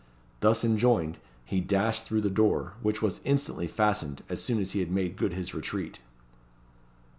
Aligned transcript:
Thus 0.39 0.63
enjoined, 0.63 1.19
he 1.45 1.61
dashed 1.61 2.05
through 2.05 2.21
the 2.21 2.31
door, 2.31 2.73
which 2.81 3.03
was 3.03 3.21
instantly 3.23 3.67
fastened, 3.67 4.23
as 4.29 4.41
soon 4.43 4.57
as 4.59 4.71
he 4.71 4.79
had 4.79 4.89
made 4.89 5.15
good 5.15 5.33
his 5.33 5.53
retreat. 5.53 5.99